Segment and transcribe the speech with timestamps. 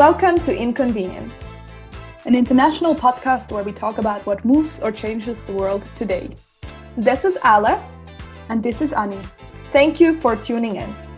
[0.00, 1.30] Welcome to Inconvenient,
[2.24, 6.30] an international podcast where we talk about what moves or changes the world today.
[6.96, 7.86] This is Ala.
[8.48, 9.20] And this is Annie.
[9.74, 11.09] Thank you for tuning in.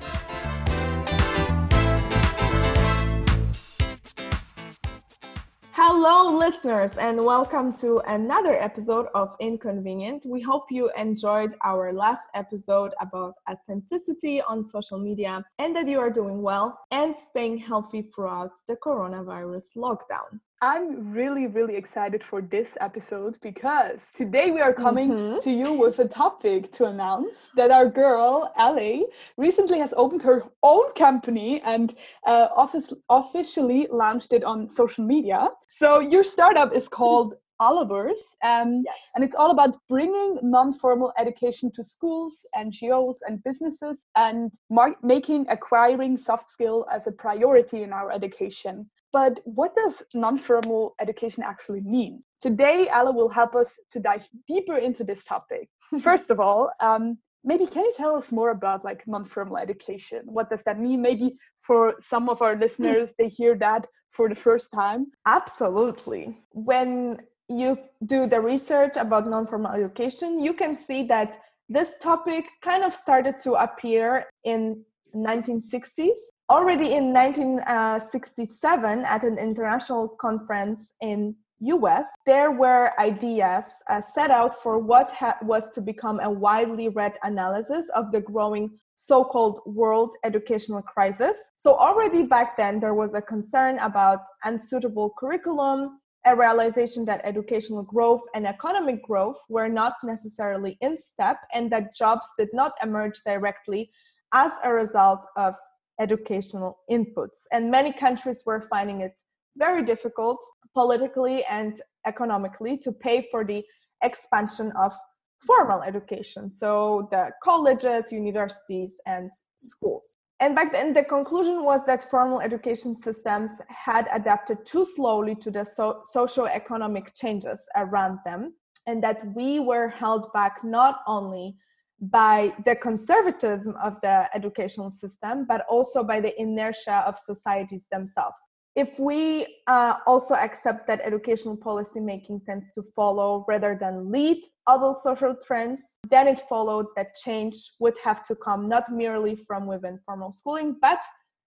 [6.05, 10.27] Hello, listeners, and welcome to another episode of Inconvenient.
[10.27, 16.01] We hope you enjoyed our last episode about authenticity on social media and that you
[16.01, 20.41] are doing well and staying healthy throughout the coronavirus lockdown.
[20.63, 25.41] I'm really, really excited for this episode because today we are coming mm-hmm.
[25.41, 29.07] to you with a topic to announce that our girl, Ale,
[29.37, 31.97] recently has opened her own company and
[32.29, 35.49] uh, office, officially launched it on social media.
[35.69, 39.11] So, your startup is called Alleverse, um, yes.
[39.17, 45.45] and it's all about bringing non-formal education to schools, NGOs, and businesses, and mar- making
[45.49, 48.89] acquiring soft skill as a priority in our education.
[49.13, 52.23] But what does non-formal education actually mean?
[52.41, 55.69] Today, Ella will help us to dive deeper into this topic.
[56.01, 60.23] First of all, um, maybe can you tell us more about like non-formal education?
[60.25, 61.03] What does that mean?
[61.03, 65.07] Maybe for some of our listeners, they hear that for the first time.
[65.27, 66.39] Absolutely.
[66.51, 67.19] When
[67.49, 71.39] you do the research about non-formal education, you can see that
[71.69, 74.85] this topic kind of started to appear in
[75.15, 76.19] 1960s
[76.53, 84.63] already in 1967 at an international conference in US, there were ideas uh, set out
[84.63, 89.61] for what ha- was to become a widely read analysis of the growing so called
[89.65, 91.37] world educational crisis.
[91.57, 97.83] So, already back then, there was a concern about unsuitable curriculum, a realization that educational
[97.83, 103.19] growth and economic growth were not necessarily in step, and that jobs did not emerge
[103.25, 103.91] directly
[104.35, 105.55] as a result of
[106.01, 107.41] educational inputs.
[107.53, 109.13] And many countries were finding it
[109.57, 110.39] very difficult
[110.75, 113.63] politically and economically to pay for the
[114.03, 114.93] expansion of
[115.41, 116.51] formal education.
[116.51, 120.17] So the colleges, universities, and schools.
[120.41, 125.51] And back then, the conclusion was that formal education systems had adapted too slowly to
[125.51, 128.55] the so- socio-economic changes around them,
[128.87, 131.57] and that we were held back not only
[132.03, 138.43] by the conservatism of the educational system, but also by the inertia of societies themselves.
[138.75, 144.43] If we uh, also accept that educational policy making tends to follow rather than lead
[144.67, 149.67] other social trends, then it followed that change would have to come not merely from
[149.67, 151.01] within formal schooling, but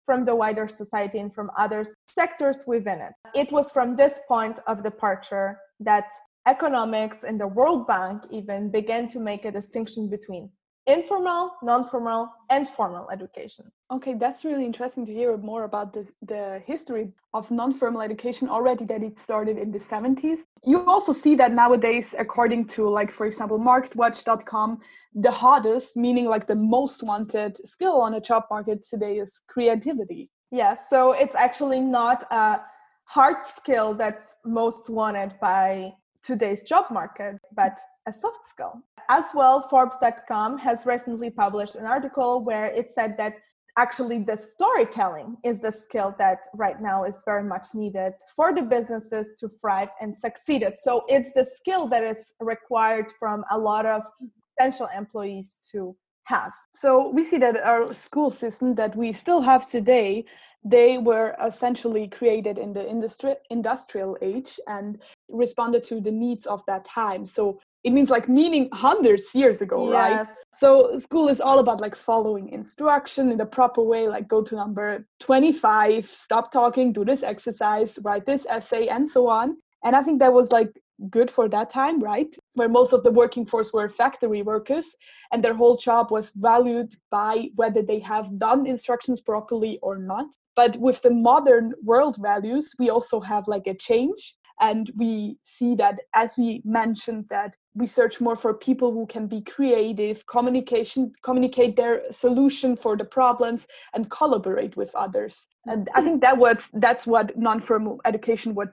[0.06, 3.12] from the wider society and from other sectors within it.
[3.34, 6.08] It was from this point of departure that
[6.48, 10.50] economics and the World Bank even began to make a distinction between
[10.88, 13.70] informal, non-formal, and formal education.
[13.92, 18.86] Okay, that's really interesting to hear more about the, the history of non-formal education already
[18.86, 20.38] that it started in the 70s.
[20.64, 24.78] You also see that nowadays, according to like, for example, marketwatch.com,
[25.14, 30.30] the hottest, meaning like the most wanted skill on the job market today is creativity.
[30.50, 32.60] Yes, so it's actually not a
[33.04, 35.92] hard skill that's most wanted by
[36.28, 38.74] today's job market, but a soft skill.
[39.08, 43.32] As well, Forbes.com has recently published an article where it said that
[43.78, 48.60] actually the storytelling is the skill that right now is very much needed for the
[48.60, 50.76] businesses to thrive and succeed it.
[50.86, 54.02] so it's the skill that it's required from a lot of
[54.50, 59.62] potential employees to have so we see that our school system that we still have
[59.76, 60.24] today
[60.64, 66.62] they were essentially created in the industri- industrial age and responded to the needs of
[66.66, 67.24] that time.
[67.24, 70.26] So it means like meaning hundreds years ago yes.
[70.26, 74.42] right so school is all about like following instruction in the proper way like go
[74.42, 79.56] to number 25 stop talking do this exercise write this essay and so on.
[79.84, 80.72] And i think that was like
[81.10, 82.34] good for that time right?
[82.54, 84.86] Where most of the working force were factory workers
[85.32, 90.26] and their whole job was valued by whether they have done instructions properly or not
[90.58, 94.34] but with the modern world values we also have like a change.
[94.60, 99.28] And we see that as we mentioned that we search more for people who can
[99.28, 105.34] be creative communication communicate their solution for the problems and collaborate with others.
[105.66, 108.72] And i think that was that's what non-formal education what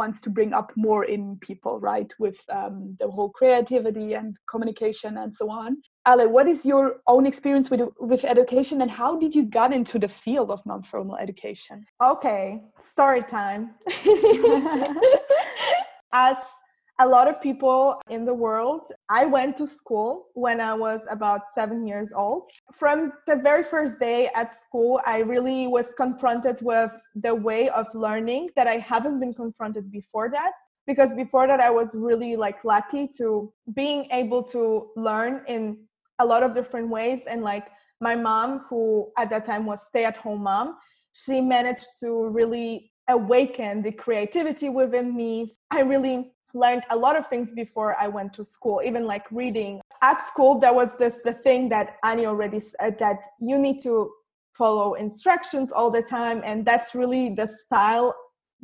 [0.00, 2.10] wants to bring up more in people right?
[2.24, 5.72] With um, the whole creativity and communication and so on
[6.06, 9.98] Ale, what is your own experience with with education and how did you get into
[9.98, 11.84] the field of non-formal education?
[12.02, 13.74] Okay, story time.
[16.12, 16.36] As
[17.00, 18.82] a lot of people in the world.
[19.08, 22.50] I went to school when I was about seven years old.
[22.72, 27.86] From the very first day at school, I really was confronted with the way of
[27.94, 30.52] learning that I haven't been confronted before that.
[30.86, 35.78] Because before that, I was really like lucky to being able to learn in
[36.18, 37.22] a lot of different ways.
[37.28, 37.68] And like
[38.00, 40.76] my mom, who at that time was stay at home mom,
[41.12, 45.48] she managed to really awaken the creativity within me.
[45.70, 49.80] I really learned a lot of things before I went to school, even like reading.
[50.02, 53.82] At school, there was this the thing that Annie already said uh, that you need
[53.82, 54.10] to
[54.52, 58.14] follow instructions all the time, and that's really the style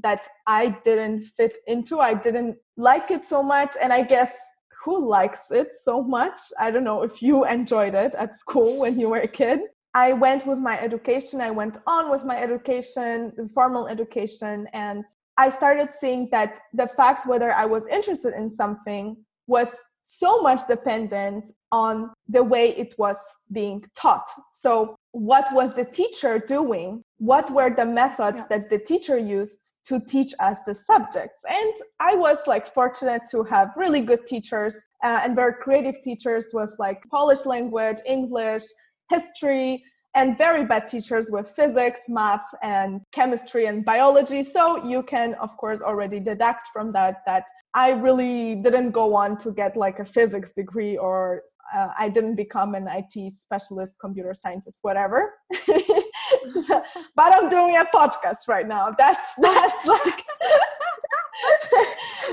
[0.02, 2.00] that I didn't fit into.
[2.00, 4.38] I didn't like it so much, and I guess
[4.84, 6.40] who likes it so much?
[6.58, 9.60] I don't know if you enjoyed it at school when you were a kid.
[9.94, 15.04] I went with my education, I went on with my education, formal education, and
[15.38, 19.16] I started seeing that the fact whether I was interested in something
[19.46, 19.68] was
[20.04, 23.18] so much dependent on the way it was
[23.52, 24.26] being taught.
[24.52, 27.02] So, what was the teacher doing?
[27.18, 28.46] What were the methods yeah.
[28.50, 31.42] that the teacher used to teach us the subjects?
[31.48, 36.46] And I was like fortunate to have really good teachers uh, and very creative teachers
[36.52, 38.62] with like Polish language, English,
[39.10, 39.82] history,
[40.14, 44.44] and very bad teachers with physics, math, and chemistry and biology.
[44.44, 47.44] So you can, of course, already deduct from that that
[47.74, 51.42] I really didn't go on to get like a physics degree or
[51.74, 55.34] uh, I didn't become an IT specialist, computer scientist, whatever.
[55.66, 56.82] but
[57.18, 58.94] I'm doing a podcast right now.
[58.98, 60.24] That's that's like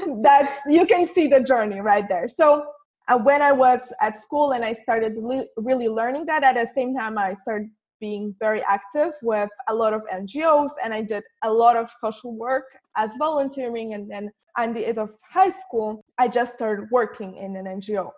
[0.22, 2.28] that's you can see the journey right there.
[2.28, 2.68] So
[3.08, 6.68] uh, when I was at school and I started li- really learning that, at the
[6.74, 11.24] same time, I started being very active with a lot of NGOs and I did
[11.44, 12.66] a lot of social work
[12.98, 13.94] as volunteering.
[13.94, 18.12] And then at the end of high school, I just started working in an NGO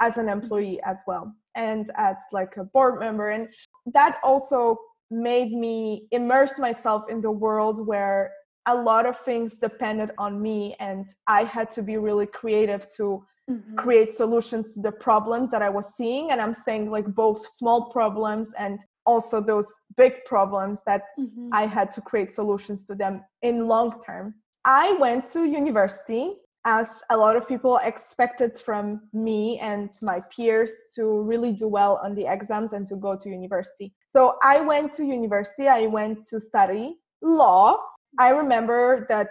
[0.00, 3.30] as an employee as well and as like a board member.
[3.30, 3.48] And
[3.86, 4.78] that also
[5.10, 8.32] made me immerse myself in the world where
[8.66, 13.24] a lot of things depended on me and I had to be really creative to
[13.50, 13.76] mm-hmm.
[13.76, 16.30] create solutions to the problems that I was seeing.
[16.30, 21.50] And I'm saying like both small problems and also those big problems that mm-hmm.
[21.52, 24.34] I had to create solutions to them in long term.
[24.64, 30.72] I went to university as a lot of people expected from me and my peers
[30.94, 33.92] to really do well on the exams and to go to university.
[34.08, 37.78] So I went to university, I went to study law.
[38.18, 39.28] I remember that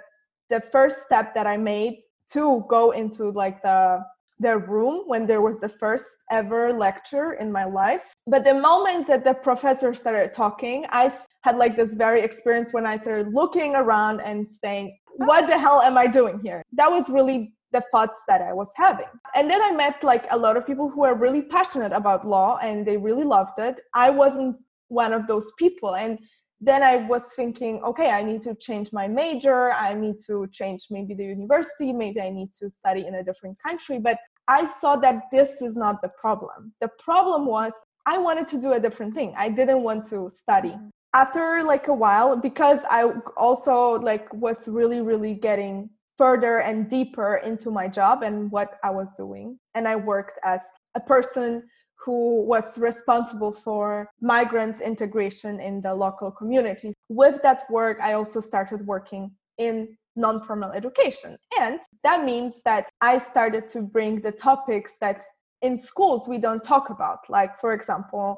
[0.49, 1.97] the first step that I made
[2.33, 4.03] to go into like the
[4.39, 9.07] the room when there was the first ever lecture in my life but the moment
[9.07, 13.75] that the professor started talking i had like this very experience when i started looking
[13.75, 18.21] around and saying what the hell am i doing here that was really the thoughts
[18.27, 21.15] that i was having and then i met like a lot of people who are
[21.15, 24.55] really passionate about law and they really loved it i wasn't
[24.89, 26.19] one of those people and
[26.65, 29.73] then I was thinking, okay, I need to change my major.
[29.73, 31.91] I need to change maybe the university.
[31.91, 33.99] Maybe I need to study in a different country.
[33.99, 34.17] But
[34.47, 36.73] I saw that this is not the problem.
[36.79, 37.73] The problem was
[38.05, 39.33] I wanted to do a different thing.
[39.37, 40.75] I didn't want to study.
[41.13, 47.37] After like a while, because I also like was really, really getting further and deeper
[47.37, 49.59] into my job and what I was doing.
[49.75, 51.63] And I worked as a person
[52.03, 56.93] who was responsible for migrants integration in the local communities.
[57.09, 61.37] With that work, I also started working in non-formal education.
[61.59, 65.23] And that means that I started to bring the topics that
[65.61, 68.37] in schools we don't talk about, like for example,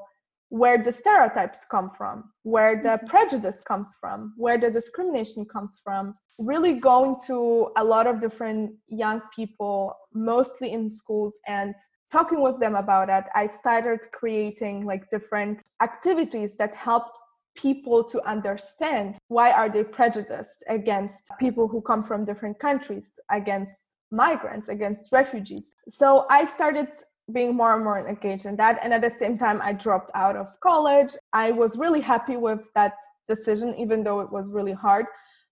[0.55, 3.07] where the stereotypes come from, where the mm-hmm.
[3.07, 6.15] prejudice comes from, where the discrimination comes from.
[6.37, 11.75] Really going to a lot of different young people, mostly in schools, and
[12.09, 17.17] talking with them about it, I started creating like different activities that helped
[17.57, 23.75] people to understand why are they prejudiced against people who come from different countries, against
[24.09, 25.67] migrants, against refugees.
[25.89, 26.87] So I started
[27.31, 28.79] being more and more engaged in that.
[28.83, 31.13] And at the same time, I dropped out of college.
[31.33, 32.93] I was really happy with that
[33.27, 35.05] decision, even though it was really hard.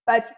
[0.06, 0.32] But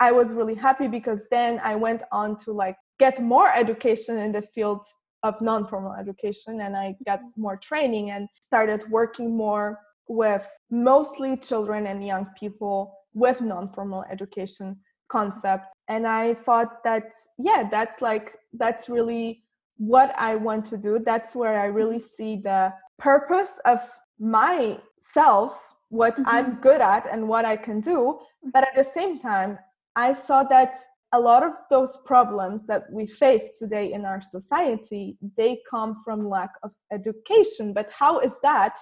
[0.00, 4.32] I was really happy because then I went on to like get more education in
[4.32, 4.86] the field
[5.22, 7.42] of non-formal education and i got mm-hmm.
[7.42, 9.78] more training and started working more
[10.08, 14.76] with mostly children and young people with non-formal education
[15.08, 19.42] concepts and i thought that yeah that's like that's really
[19.80, 23.80] what i want to do that's where i really see the purpose of
[24.18, 26.28] myself what mm-hmm.
[26.28, 28.18] i'm good at and what i can do
[28.52, 29.58] but at the same time
[29.96, 30.74] i saw that
[31.12, 36.28] a lot of those problems that we face today in our society they come from
[36.28, 38.76] lack of education but how is that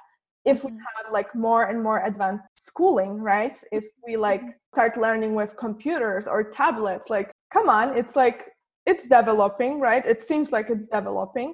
[0.45, 0.81] if we mm-hmm.
[0.97, 4.75] have like more and more advanced schooling right if we like mm-hmm.
[4.75, 8.51] start learning with computers or tablets like come on it's like
[8.89, 11.51] it's developing right it seems like it's developing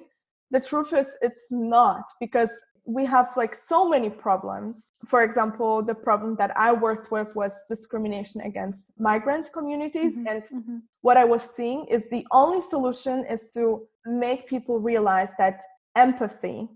[0.51, 2.51] the truth is it's not because
[2.85, 4.75] we have like so many problems
[5.05, 10.31] for example the problem that i worked with was discrimination against migrant communities mm-hmm.
[10.31, 10.77] and mm-hmm.
[11.01, 15.59] what i was seeing is the only solution is to make people realize that
[15.95, 16.69] empathy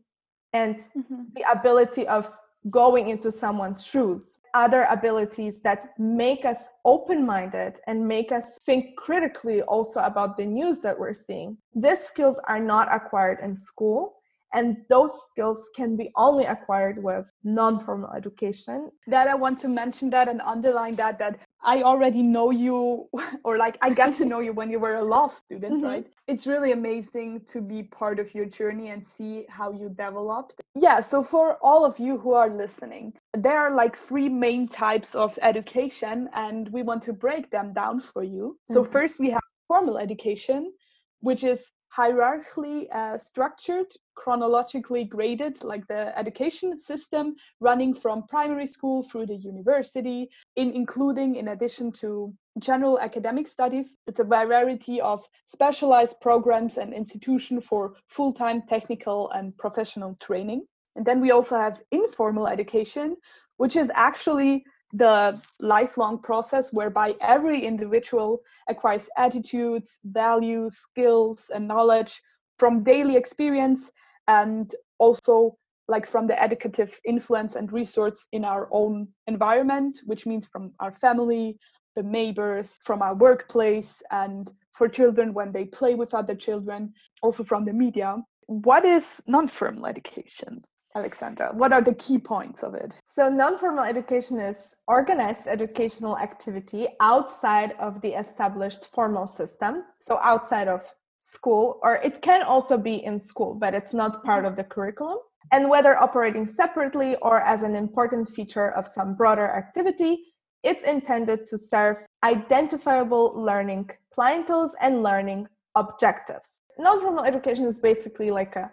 [0.53, 1.21] and mm-hmm.
[1.35, 2.23] the ability of
[2.69, 8.95] going into someone's shoes other abilities that make us open minded and make us think
[8.97, 11.57] critically also about the news that we're seeing.
[11.75, 14.15] These skills are not acquired in school.
[14.51, 18.89] And those skills can be only acquired with non formal education.
[19.05, 23.09] That I want to mention that and underline that, that I already know you,
[23.43, 25.85] or like I got to know you when you were a law student, mm-hmm.
[25.85, 26.07] right?
[26.27, 30.53] It's really amazing to be part of your journey and see how you developed.
[30.75, 35.15] Yeah, so for all of you who are listening, there are like three main types
[35.15, 38.57] of education, and we want to break them down for you.
[38.57, 38.73] Mm-hmm.
[38.73, 40.73] So, first, we have formal education,
[41.21, 49.03] which is hierarchically uh, structured, chronologically graded, like the education system, running from primary school
[49.03, 55.25] through the university, in including, in addition to general academic studies, it's a variety of
[55.47, 60.65] specialized programs and institution for full-time technical and professional training.
[60.95, 63.15] And then we also have informal education,
[63.57, 72.21] which is actually the lifelong process whereby every individual acquires attitudes, values, skills, and knowledge
[72.57, 73.91] from daily experience
[74.27, 80.45] and also like from the educative influence and resource in our own environment, which means
[80.47, 81.57] from our family,
[81.95, 86.93] the neighbors, from our workplace, and for children when they play with other children,
[87.23, 88.17] also from the media.
[88.45, 90.63] What is non formal education?
[90.95, 91.51] Alexandra?
[91.53, 92.93] What are the key points of it?
[93.05, 100.19] So, non formal education is organized educational activity outside of the established formal system, so
[100.23, 100.81] outside of
[101.19, 105.19] school, or it can also be in school, but it's not part of the curriculum.
[105.51, 110.23] And whether operating separately or as an important feature of some broader activity,
[110.63, 116.61] it's intended to serve identifiable learning clienteles and learning objectives.
[116.77, 118.71] Non formal education is basically like a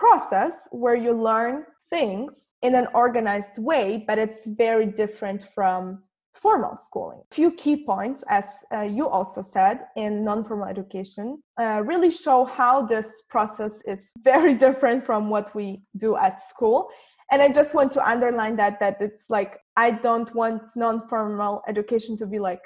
[0.00, 6.02] process where you learn things in an organized way, but it's very different from
[6.34, 7.20] formal schooling.
[7.30, 11.26] A few key points, as uh, you also said, in non formal education
[11.60, 16.88] uh, really show how this process is very different from what we do at school.
[17.32, 22.16] And I just want to underline that that it's like I don't want non-formal education
[22.18, 22.62] to be like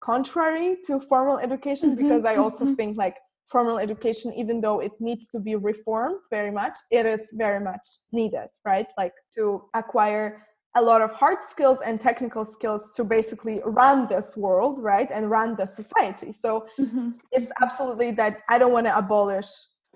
[0.00, 2.74] contrary to formal education mm-hmm, because I also mm-hmm.
[2.74, 7.20] think like formal education even though it needs to be reformed very much it is
[7.34, 7.80] very much
[8.12, 8.86] needed right?
[8.96, 10.46] Like to acquire
[10.76, 15.08] a lot of hard skills and technical skills to basically run this world right?
[15.12, 16.32] And run the society.
[16.32, 17.10] So mm-hmm.
[17.32, 19.48] it's absolutely that i don't want to abolish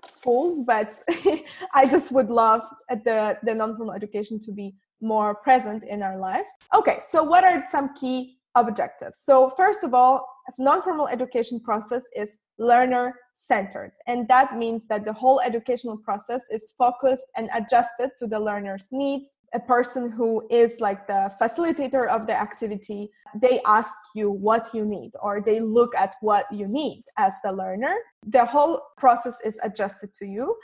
[0.05, 0.93] schools but
[1.73, 2.61] i just would love
[3.03, 6.51] the the non-formal education to be more present in our lives.
[6.75, 9.21] Okay so what are some key objectives?
[9.23, 10.25] So first of all
[10.57, 13.15] non-formal education process is learner
[13.49, 13.91] centered.
[14.07, 18.87] And that means that the whole educational process is focused and adjusted to the learner's
[18.91, 19.29] needs.
[19.55, 23.09] A person who is like the facilitator of the activity,
[23.41, 27.51] they ask you what you need or they look at what you need as the
[27.51, 27.95] learner.
[28.27, 30.55] The whole process is adjusted to you.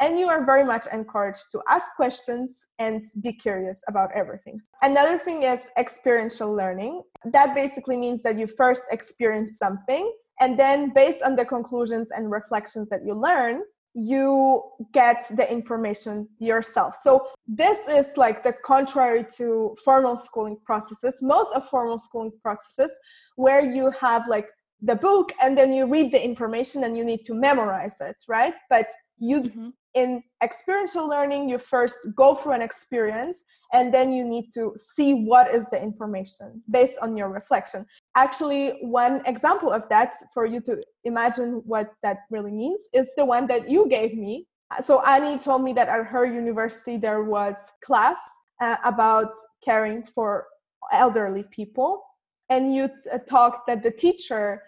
[0.00, 4.60] And you are very much encouraged to ask questions and be curious about everything.
[4.82, 7.02] Another thing is experiential learning.
[7.26, 12.30] That basically means that you first experience something and then based on the conclusions and
[12.30, 13.62] reflections that you learn
[13.94, 14.62] you
[14.92, 16.96] get the information yourself.
[17.02, 21.18] So this is like the contrary to formal schooling processes.
[21.20, 22.90] Most of formal schooling processes
[23.36, 24.48] where you have like
[24.80, 28.54] the book and then you read the information and you need to memorize it right?
[28.70, 28.86] But
[29.22, 29.68] you mm-hmm.
[29.94, 33.38] in experiential learning you first go through an experience
[33.72, 37.86] and then you need to see what is the information based on your reflection.
[38.16, 43.24] Actually one example of that for you to imagine what that really means is the
[43.24, 44.46] one that you gave me.
[44.84, 48.16] So annie told me that at her university there was class
[48.60, 49.30] uh, about
[49.64, 50.46] caring for
[50.90, 52.02] elderly people
[52.50, 54.62] and you uh, talked that the teacher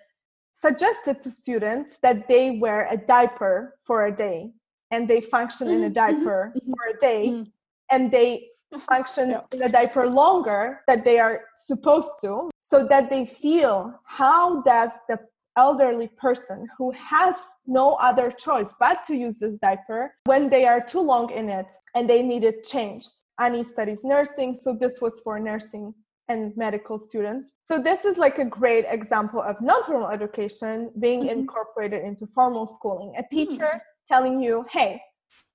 [0.54, 4.50] suggested to students that they wear a diaper for a day
[4.92, 5.76] and they function mm-hmm.
[5.76, 6.70] in a mm-hmm, diaper mm-hmm.
[6.70, 7.42] for a day mm-hmm.
[7.90, 9.40] and they function yeah.
[9.52, 14.90] in a diaper longer that they are supposed to so that they feel how does
[15.08, 15.18] the
[15.56, 17.34] elderly person who has
[17.66, 21.70] no other choice but to use this diaper when they are too long in it
[21.94, 23.10] and they need it changed.
[23.38, 25.94] Annie studies nursing, so this was for nursing
[26.28, 27.50] and medical students.
[27.64, 31.40] So this is like a great example of non-formal education being mm-hmm.
[31.40, 33.14] incorporated into formal schooling.
[33.18, 34.12] A teacher mm-hmm.
[34.14, 35.02] telling you, "Hey,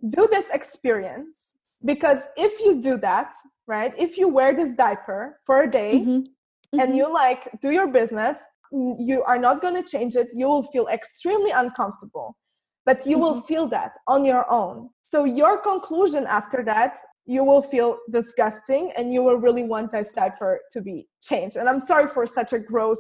[0.08, 3.34] do this experience because if you do that,
[3.68, 3.94] right?
[3.98, 6.20] If you wear this diaper for a day mm-hmm.
[6.74, 6.94] and mm-hmm.
[6.94, 8.38] you like do your business,
[8.72, 10.28] you are not going to change it.
[10.34, 12.38] You will feel extremely uncomfortable,
[12.86, 13.48] but you will mm-hmm.
[13.48, 14.90] feel that on your own.
[15.08, 16.98] So your conclusion after that
[17.30, 21.58] you will feel disgusting and you will really want this diaper to be changed.
[21.58, 22.98] And I'm sorry for such a gross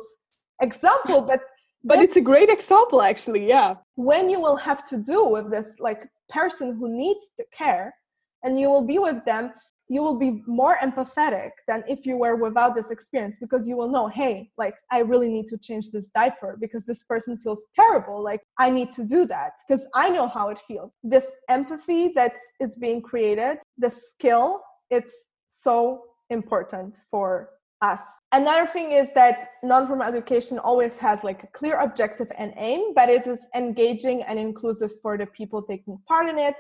[0.61, 1.41] example, but
[1.83, 3.73] but it's a great example actually, yeah.
[3.95, 7.95] When you will have to do with this like person who needs the care
[8.43, 9.51] and you will be with them
[9.89, 13.89] you will be more empathetic than if you were without this experience because you will
[13.89, 18.23] know hey like i really need to change this diaper because this person feels terrible.
[18.23, 20.93] Like i need to do that because i know how it feels.
[21.03, 25.15] This empathy that is being created the skill it's
[25.49, 27.49] so important for
[27.81, 28.01] us.
[28.31, 33.09] Another thing is that non-formal education always has like a clear objective and aim but
[33.09, 36.55] it is engaging and inclusive for the people taking part in it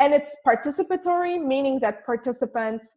[0.00, 2.88] and it's participatory, meaning that participants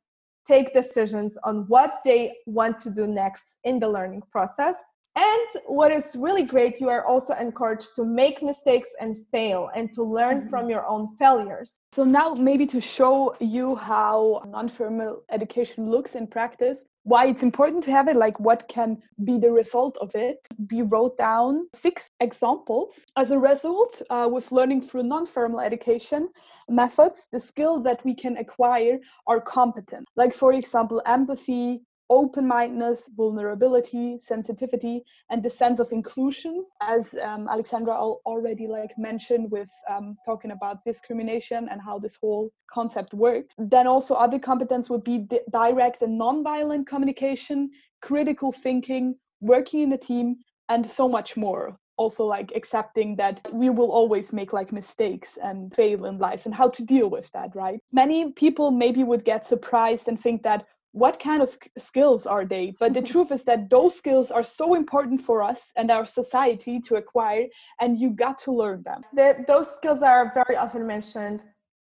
[0.47, 4.75] take decisions on what they want to do next in the learning process.
[5.17, 9.91] And what is really great, you are also encouraged to make mistakes and fail and
[9.93, 10.49] to learn mm-hmm.
[10.49, 11.79] from your own failures.
[11.91, 17.41] So, now maybe to show you how non formal education looks in practice, why it's
[17.41, 20.45] important to have it, like what can be the result of it.
[20.69, 23.03] We wrote down six examples.
[23.15, 26.29] As a result, uh, with learning through non formal education
[26.69, 30.05] methods, the skills that we can acquire are competent.
[30.15, 37.93] Like, for example, empathy, open-mindedness vulnerability sensitivity and the sense of inclusion as um, alexandra
[37.93, 43.55] already like mentioned with um, talking about discrimination and how this whole concept works.
[43.57, 47.69] Then also other competence would be di- direct and non-violent communication
[48.01, 50.37] critical thinking working in a team
[50.69, 51.77] and so much more.
[51.97, 56.53] Also like accepting that we will always make like mistakes and fail in life and
[56.53, 57.79] how to deal with that right?
[57.91, 62.73] Many people maybe would get surprised and think that what kind of skills are they?
[62.79, 66.79] But the truth is that those skills are so important for us and our society
[66.81, 67.45] to acquire
[67.79, 69.01] and you got to learn them.
[69.13, 71.45] The, those skills are very often mentioned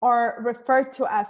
[0.02, 1.28] or referred to as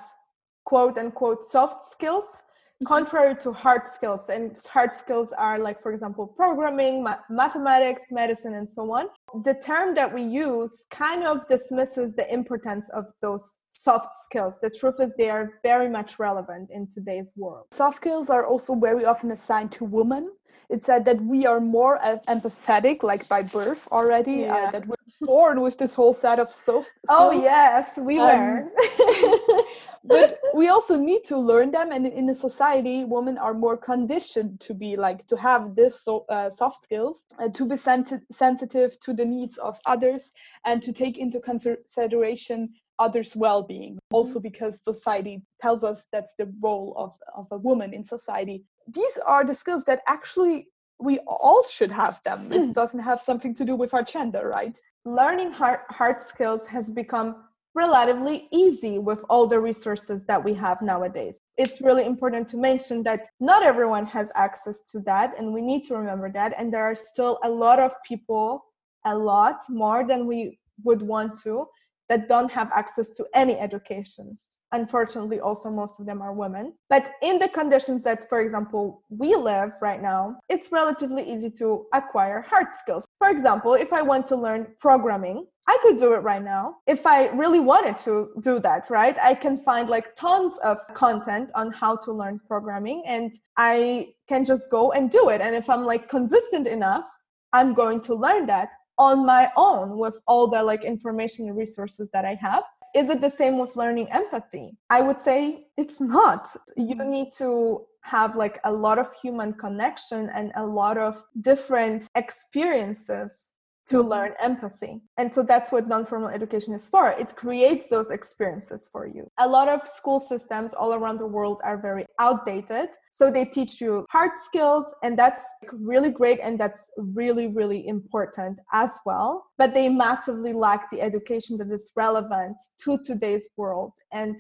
[0.66, 2.88] quote unquote soft skills mm-hmm.
[2.88, 4.30] contrary to hard skills.
[4.30, 9.08] And hard skills are like for example programming ma- mathematics medicine and so on.
[9.44, 14.60] The term that we use kind of dismisses the importance of those soft skills.
[14.62, 17.66] The truth is, they are very much relevant in today's world.
[17.72, 20.32] Soft skills are also very often assigned to women.
[20.70, 24.56] It's said that we are more empathetic, like by birth already, uh, yeah.
[24.56, 27.42] uh, that we're born with this whole set of soft oh, skills.
[27.42, 29.64] Oh, yes, we um, were.
[30.04, 31.92] but we also need to learn them.
[31.92, 36.26] And in a society, women are more conditioned to be like, to have this so,
[36.30, 40.32] uh, soft skills, uh, to be sen- sensitive to the needs of others,
[40.66, 44.16] and to take into consideration others' well-being mm-hmm.
[44.16, 49.18] also because society tells us that's the role of, of a woman in society these
[49.26, 50.68] are the skills that actually
[51.00, 54.80] we all should have them it doesn't have something to do with our gender right
[55.06, 57.36] learning hard, hard skills has become
[57.76, 61.40] relatively easy with all the resources that we have nowadays.
[61.58, 65.84] It's really important to mention that not everyone has access to that, and we need
[65.86, 66.54] to remember that.
[66.58, 68.64] And there are still a lot of people,
[69.06, 71.66] a lot more than we would want to,
[72.14, 74.38] that don't have access to any education.
[74.72, 76.74] Unfortunately, also most of them are women.
[76.88, 81.86] But in the conditions that, for example, we live right now, it's relatively easy to
[81.92, 83.06] acquire hard skills.
[83.18, 87.08] For example, if I want to learn programming, I could do it right now if
[87.08, 89.16] I really wanted to do that, right?
[89.32, 94.44] I can find like tons of content on how to learn programming and I can
[94.44, 95.40] just go and do it.
[95.40, 97.06] And if I'm like consistent enough,
[97.54, 102.10] I'm going to learn that on my own with all the like information and resources
[102.14, 102.64] that I have.
[102.96, 104.78] Is it the same with learning empathy?
[104.90, 106.50] I would say it's not.
[106.78, 107.10] You mm-hmm.
[107.10, 113.50] need to have like a lot of human connection and a lot of different experiences
[113.88, 115.02] to learn empathy.
[115.18, 117.12] And so that's what non-formal education is for.
[117.12, 119.30] It creates those experiences for you.
[119.40, 122.90] A lot of school systems all around the world are very outdated.
[123.12, 128.58] So they teach you hard skills and that's really great and that's really really important
[128.72, 129.46] as well.
[129.58, 134.36] But they massively lack the education that is relevant to today's world and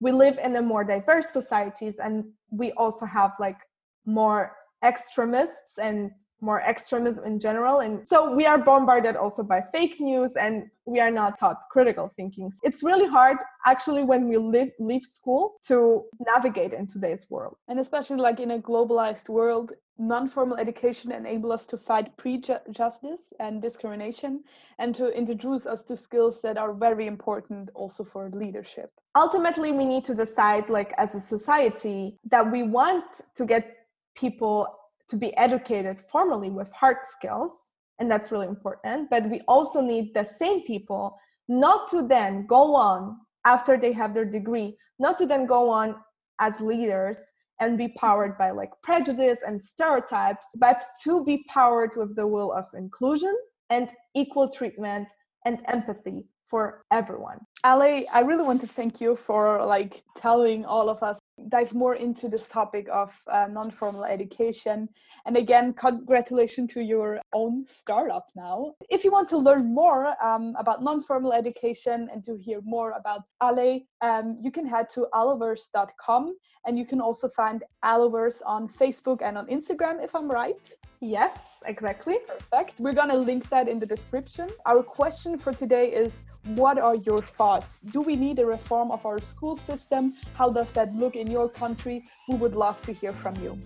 [0.00, 3.58] we live in a more diverse societies and we also have like
[4.04, 4.52] more
[4.84, 6.10] extremists and
[6.42, 7.80] more extremism in general.
[7.80, 12.12] And so we are bombarded also by fake news and we are not taught critical
[12.16, 12.52] thinking.
[12.62, 17.56] It's really hard actually when we live, leave school to navigate in today's world.
[17.68, 23.62] And especially like in a globalized world, non-formal education enable us to fight prejudice and
[23.62, 24.42] discrimination
[24.78, 29.84] and to introduce us to skills that are very important also for leadership ultimately we
[29.84, 34.66] need to decide like as a society that we want to get people
[35.08, 37.52] to be educated formally with hard skills
[37.98, 42.74] and that's really important but we also need the same people not to then go
[42.74, 45.94] on after they have their degree not to then go on
[46.40, 47.18] as leaders
[47.60, 52.52] and be powered by like prejudice and stereotypes but to be powered with the will
[52.52, 53.34] of inclusion
[53.70, 55.08] and equal treatment
[55.44, 57.38] and empathy for everyone.
[57.64, 61.94] Ali, I really want to thank you for like telling all of us dive more
[61.94, 64.88] into this topic of uh, non-formal education.
[65.26, 68.74] And again congratulations to your own startup now.
[68.90, 73.22] If you want to learn more um, about non-formal education and to hear more about
[73.42, 76.36] ale um, you can head to alleverse.com
[76.66, 81.64] and you can also find alloverse on facebook and on instagram if i'm right Yes,
[81.66, 82.18] exactly.
[82.28, 82.78] Perfect.
[82.78, 84.48] We're going to link that in the description.
[84.66, 86.22] Our question for today is
[86.54, 87.80] What are your thoughts?
[87.80, 90.14] Do we need a reform of our school system?
[90.34, 92.04] How does that look in your country?
[92.28, 93.58] We would love to hear from you.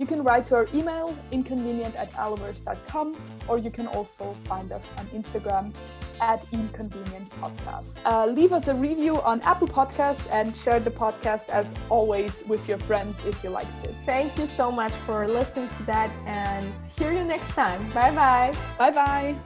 [0.00, 3.16] You can write to our email, inconvenient at alleverse.com,
[3.48, 5.74] or you can also find us on Instagram
[6.22, 7.98] at Inconvenient Podcast.
[8.06, 12.66] Uh, leave us a review on Apple Podcasts and share the podcast as always with
[12.66, 13.94] your friends if you liked it.
[14.06, 17.86] Thank you so much for listening to that and hear you next time.
[17.92, 18.54] Bye bye.
[18.78, 19.36] Bye bye.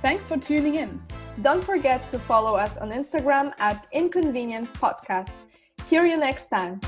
[0.00, 1.09] Thanks for tuning in.
[1.42, 5.30] Don't forget to follow us on Instagram at Inconvenient Podcast.
[5.88, 6.80] Hear you next time.